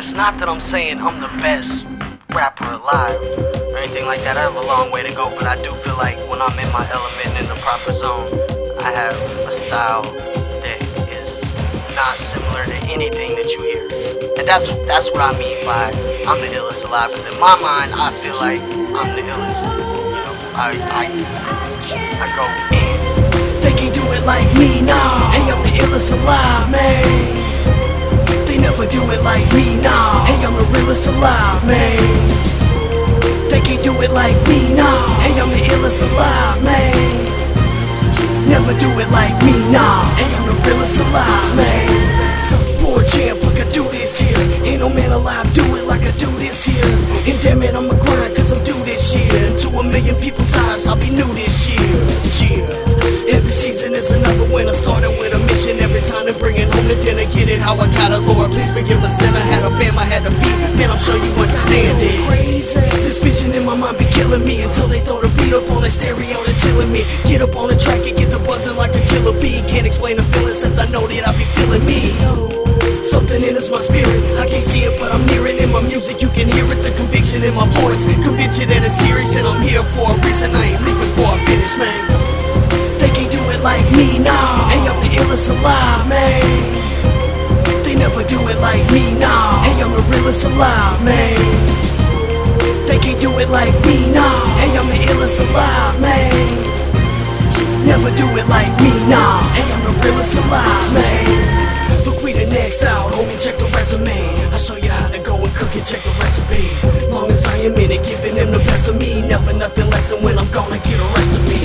it's 0.00 0.14
not 0.14 0.38
that 0.38 0.48
I'm 0.48 0.64
saying 0.64 0.96
I'm 0.96 1.20
the 1.20 1.28
best 1.44 1.84
rapper 2.30 2.64
alive 2.64 3.20
or 3.68 3.76
anything 3.76 4.06
like 4.06 4.24
that. 4.24 4.38
I 4.38 4.48
have 4.48 4.56
a 4.56 4.64
long 4.64 4.90
way 4.90 5.02
to 5.02 5.12
go, 5.12 5.28
but 5.28 5.44
I 5.44 5.60
do 5.60 5.74
feel 5.84 5.92
like 5.98 6.16
when 6.24 6.40
I'm 6.40 6.56
in 6.56 6.72
my 6.72 6.88
element 6.88 7.36
in 7.36 7.44
the 7.52 7.58
proper 7.60 7.92
zone, 7.92 8.24
I 8.80 8.96
have 8.96 9.12
a 9.44 9.52
style 9.52 10.00
that 10.64 10.80
is 11.12 11.44
not 11.92 12.16
similar 12.16 12.64
to 12.64 12.78
anything 12.88 13.36
that 13.36 13.52
you 13.52 13.60
hear. 13.60 13.84
And 14.40 14.48
that's 14.48 14.72
that's 14.88 15.12
what 15.12 15.20
I 15.20 15.36
mean 15.36 15.60
by 15.68 15.92
I'm 16.24 16.40
the 16.40 16.48
illest 16.48 16.88
alive. 16.88 17.12
But 17.12 17.20
in 17.28 17.36
my 17.36 17.60
mind, 17.60 17.92
I 17.92 18.08
feel 18.24 18.40
like 18.40 18.64
I'm 18.96 19.12
the 19.12 19.20
illest. 19.20 19.60
You 19.68 20.16
know, 20.16 20.36
I 20.56 20.80
I, 20.96 21.04
I 22.24 22.26
go 22.40 22.48
in. 22.72 22.96
They 23.60 23.76
can't 23.76 23.92
do 23.92 24.00
it 24.16 24.24
like 24.24 24.48
me, 24.56 24.80
nah. 24.80 25.28
Hey, 25.36 25.44
I'm 25.44 25.60
the 25.60 25.76
illest 25.76 26.16
alive, 26.16 26.72
man. 26.72 27.40
They 28.50 28.58
never 28.58 28.84
do 28.86 28.98
it 29.12 29.22
like 29.22 29.46
me, 29.52 29.76
nah. 29.80 29.89
Like 34.20 34.40
me, 34.46 34.60
nah. 34.76 35.08
Hey, 35.24 35.34
I'm 35.40 35.48
the 35.48 35.62
illest 35.72 36.04
alive, 36.04 36.62
man. 36.62 37.20
Never 38.52 38.72
do 38.84 38.90
it 39.00 39.08
like 39.08 39.36
me, 39.46 39.56
nah. 39.72 40.04
Hey, 40.20 40.28
I'm 40.36 40.44
the 40.50 40.56
realest 40.66 41.00
alive, 41.00 41.50
man. 41.56 42.20
Poor 42.82 43.00
champ, 43.02 43.40
look, 43.44 43.56
I 43.56 43.66
do 43.72 43.84
this 43.96 44.20
here. 44.20 44.42
Ain't 44.68 44.80
no 44.80 44.88
man 44.88 45.12
alive 45.12 45.46
do 45.54 45.64
it 45.76 45.86
like 45.86 46.02
I 46.02 46.12
do 46.18 46.30
this 46.36 46.64
here. 46.64 46.84
And 47.28 47.40
damn 47.40 47.62
it, 47.62 47.74
I'ma 47.74 47.94
grind, 48.04 48.36
cause 48.36 48.52
I'm 48.52 48.62
due 48.64 48.82
this 48.84 49.14
year. 49.14 49.32
And 49.46 49.56
to 49.62 49.68
a 49.80 49.82
million 49.82 50.16
people's 50.16 50.54
eyes, 50.56 50.86
I'll 50.86 51.00
be 51.00 51.10
new 51.10 51.30
this 51.34 51.70
year. 51.70 51.94
Cheers. 52.28 52.90
Every 53.30 53.52
season 53.52 53.94
is 53.94 54.12
another 54.12 54.44
win. 54.52 54.68
I 54.68 54.72
started 54.72 55.10
with 55.22 55.32
a 55.32 55.40
mission 55.46 55.78
every 55.78 56.02
time 56.02 56.26
to 56.26 56.34
bring 56.34 56.56
it 56.56 56.68
home 56.68 56.88
to 56.90 56.96
dinner. 57.00 57.24
Get 57.30 57.48
it 57.48 57.60
how 57.60 57.74
I 57.74 57.86
got 57.94 58.10
it, 58.12 58.22
Lord. 58.26 58.50
Please 58.50 58.70
forgive 58.70 59.02
a 59.02 59.08
sin. 59.08 59.32
I 59.34 59.44
had 59.54 59.62
a 59.62 59.70
fam, 59.78 59.96
I 59.96 60.04
had 60.04 60.22
to 60.26 60.32
feed. 60.42 60.58
Man, 60.76 60.90
I'm 60.90 60.98
sure 60.98 61.16
you 61.16 61.30
understand 61.38 61.94
it. 62.02 62.18
Crazy. 62.26 62.82
This 63.06 63.22
vision 63.22 63.54
in 63.54 63.64
my 63.64 63.74
mind 63.74 63.98
be 63.98 64.04
killing 64.04 64.09
me 64.09 64.09
until 64.70 64.86
they 64.86 65.02
throw 65.02 65.18
the 65.18 65.30
beat 65.34 65.50
up 65.50 65.66
on 65.74 65.82
the 65.82 65.90
stereo 65.90 66.38
and 66.46 66.54
telling 66.54 66.94
me. 66.94 67.02
Get 67.26 67.42
up 67.42 67.58
on 67.58 67.66
the 67.66 67.76
track 67.76 68.06
and 68.06 68.14
get 68.14 68.30
to 68.30 68.38
buzzing 68.38 68.78
like 68.78 68.94
a 68.94 69.02
killer 69.10 69.34
bee. 69.42 69.58
Can't 69.66 69.84
explain 69.84 70.16
the 70.16 70.24
feeling 70.30 70.54
except 70.54 70.78
I 70.78 70.86
know 70.94 71.10
that 71.10 71.26
I 71.26 71.34
be 71.34 71.44
feeling 71.58 71.82
me. 71.82 72.14
Something 73.02 73.42
in 73.42 73.58
it's 73.58 73.70
my 73.70 73.82
spirit. 73.82 74.14
I 74.38 74.46
can't 74.46 74.62
see 74.62 74.86
it, 74.86 74.94
but 75.02 75.10
I'm 75.10 75.26
near 75.26 75.42
it. 75.50 75.58
In 75.58 75.74
my 75.74 75.82
music, 75.82 76.22
you 76.22 76.30
can 76.30 76.46
hear 76.46 76.62
it. 76.70 76.78
The 76.86 76.94
conviction 76.94 77.42
in 77.42 77.54
my 77.58 77.66
voice. 77.82 78.06
Conviction 78.06 78.70
that 78.70 78.86
it's 78.86 78.94
serious, 78.94 79.34
and 79.34 79.48
I'm 79.50 79.58
here 79.66 79.82
for 79.98 80.06
a 80.06 80.16
reason. 80.22 80.54
I 80.54 80.70
ain't 80.70 80.82
leaving 80.86 81.10
before 81.18 81.34
I 81.34 81.38
finish, 81.50 81.74
man. 81.74 82.00
They 83.02 83.10
can't 83.10 83.32
do 83.32 83.42
it 83.50 83.60
like 83.66 83.86
me, 83.90 84.22
nah. 84.22 84.70
Hey, 84.70 84.86
I'm 84.86 84.98
the 85.02 85.10
illest 85.18 85.50
alive, 85.50 86.06
man. 86.06 86.46
They 87.82 87.98
never 87.98 88.22
do 88.22 88.38
it 88.46 88.58
like 88.62 88.86
me, 88.94 89.18
nah. 89.18 89.66
Hey, 89.66 89.82
I'm 89.82 89.90
the 89.90 90.04
realest 90.12 90.46
alive, 90.46 91.02
man. 91.02 91.42
They 92.86 92.98
can't 92.98 93.20
do 93.20 93.32
it 93.40 93.48
like 93.48 93.74
me, 93.82 94.12
nah. 94.12 94.19
Hey, 94.70 94.78
I'm 94.78 94.86
the 94.86 94.94
illest 95.10 95.40
alive, 95.42 96.00
man. 96.00 96.46
Never 97.84 98.14
do 98.14 98.22
it 98.38 98.46
like 98.46 98.70
me, 98.78 98.94
nah. 99.10 99.42
Hey, 99.50 99.66
I'm 99.66 99.82
the 99.82 99.90
realest 99.98 100.38
alive, 100.38 100.94
man. 100.94 102.06
Look, 102.06 102.22
we 102.22 102.32
the 102.34 102.46
next 102.46 102.84
out, 102.84 103.10
homie. 103.10 103.34
Check 103.42 103.58
the 103.58 103.64
resume. 103.74 104.14
I 104.54 104.56
show 104.58 104.76
you 104.76 104.90
how 104.90 105.08
to 105.08 105.18
go 105.18 105.34
and 105.42 105.52
cook 105.56 105.74
it. 105.74 105.84
check 105.84 106.04
the 106.04 106.14
recipe. 106.22 106.70
Long 107.10 107.28
as 107.32 107.46
I 107.46 107.56
am 107.56 107.74
in 107.74 107.90
it, 107.90 108.04
giving 108.04 108.36
them 108.36 108.52
the 108.52 108.60
best 108.60 108.86
of 108.86 108.96
me. 108.96 109.22
Never 109.22 109.52
nothing 109.52 109.90
less 109.90 110.10
than 110.10 110.22
when 110.22 110.38
I'm 110.38 110.48
gonna 110.52 110.78
get 110.78 110.98
the 111.02 111.10
rest 111.18 111.34
of 111.34 111.42
me. 111.50 111.58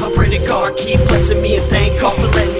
I 0.00 0.10
pray 0.16 0.30
to 0.30 0.38
God 0.46 0.74
keep 0.78 1.00
blessing 1.08 1.42
me 1.42 1.56
and 1.56 1.68
thank 1.68 2.00
God 2.00 2.14
for 2.16 2.32
letting 2.32 2.55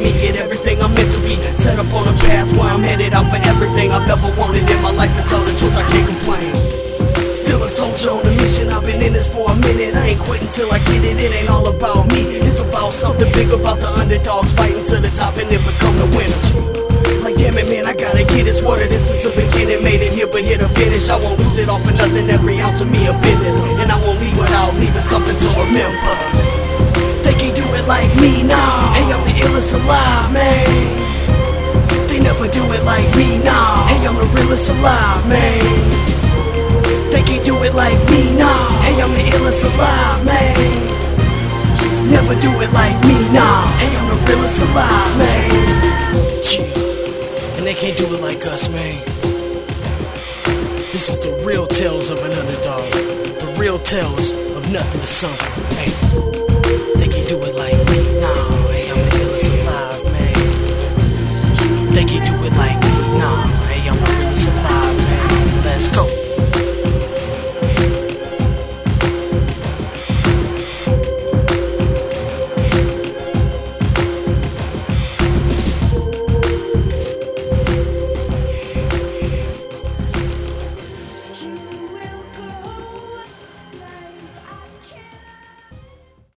this 9.76 9.88
a 9.88 9.92
minute. 9.92 9.94
I 9.96 10.08
ain't 10.08 10.20
quitting 10.20 10.48
till 10.48 10.72
I 10.72 10.78
get 10.78 11.04
it. 11.04 11.18
It 11.18 11.32
ain't 11.32 11.50
all 11.50 11.66
about 11.68 12.08
me, 12.08 12.22
it's 12.40 12.60
about 12.60 12.92
something 12.92 13.30
big 13.32 13.50
about 13.50 13.80
the 13.80 13.88
underdogs 13.88 14.52
fighting 14.52 14.84
to 14.84 15.00
the 15.00 15.10
top 15.10 15.36
and 15.36 15.48
then 15.50 15.60
become 15.64 15.96
the 15.98 16.08
winners. 16.16 16.48
Like 17.22 17.36
damn 17.36 17.58
it, 17.58 17.68
man, 17.68 17.86
I 17.86 17.94
gotta 17.94 18.24
get 18.24 18.46
it's 18.46 18.62
what 18.62 18.80
it 18.80 18.92
is 18.92 19.08
since 19.08 19.24
the 19.24 19.30
beginning. 19.30 19.82
Made 19.82 20.00
it 20.00 20.12
here, 20.12 20.26
but 20.26 20.44
here 20.44 20.58
to 20.58 20.68
finish. 20.68 21.08
I 21.08 21.16
won't 21.18 21.38
lose 21.38 21.58
it 21.58 21.68
all 21.68 21.80
for 21.80 21.92
nothing. 21.92 22.28
Every 22.30 22.60
ounce 22.60 22.80
of 22.80 22.90
me 22.90 23.06
a 23.06 23.12
business, 23.20 23.58
and 23.60 23.90
I 23.90 23.98
won't 24.06 24.20
leave 24.20 24.38
without 24.38 24.74
leaving 24.74 25.02
something 25.02 25.34
to 25.34 25.48
remember. 25.58 26.14
They 27.26 27.34
can't 27.34 27.56
do 27.56 27.66
it 27.74 27.86
like 27.86 28.14
me, 28.16 28.46
nah. 28.46 28.94
Hey, 28.94 29.10
I'm 29.10 29.22
the 29.26 29.34
illest 29.42 29.74
alive, 29.74 30.32
man. 30.32 30.70
They 32.06 32.20
never 32.20 32.46
do 32.46 32.62
it 32.72 32.84
like 32.84 33.10
me, 33.18 33.42
nah. 33.42 33.90
Hey, 33.90 34.06
I'm 34.06 34.14
the 34.14 34.26
realest 34.30 34.70
alive, 34.70 35.26
man. 35.26 36.06
They 37.10 37.22
can't 37.26 37.44
do 37.44 37.58
it 37.66 37.74
like 37.74 37.98
me, 38.06 38.15
nah. 38.38 38.82
Hey, 38.82 39.00
I'm 39.02 39.12
the 39.12 39.24
illest 39.34 39.64
alive, 39.64 40.24
man. 40.24 40.96
Never 42.10 42.34
do 42.40 42.50
it 42.62 42.72
like 42.72 42.98
me, 43.04 43.16
nah. 43.32 43.66
Hey, 43.78 43.90
I'm 43.96 44.08
the 44.08 44.16
realest 44.26 44.62
alive, 44.62 45.18
man. 45.18 45.50
Yeah. 46.52 47.58
And 47.58 47.66
they 47.66 47.74
can't 47.74 47.96
do 47.96 48.04
it 48.14 48.20
like 48.20 48.46
us, 48.46 48.68
man. 48.68 49.02
This 50.92 51.08
is 51.10 51.20
the 51.20 51.32
real 51.46 51.66
tales 51.66 52.10
of 52.10 52.18
an 52.24 52.32
underdog. 52.32 52.90
The 53.40 53.54
real 53.58 53.78
tales 53.78 54.32
of 54.32 54.70
nothing 54.70 55.00
to 55.00 55.06
something, 55.06 55.52
hey. 55.76 55.92
They 56.98 57.08
can't 57.08 57.28
do 57.28 57.38
it 57.42 57.54
like 57.54 57.80
me, 57.90 58.00
nah. 58.20 58.70
Hey, 58.70 58.90
I'm 58.90 58.98
the 59.04 59.12
illest 59.24 59.50
alive, 59.52 60.04
man. 60.14 61.92
They 61.92 62.04
can't 62.04 62.24
do 62.24 62.35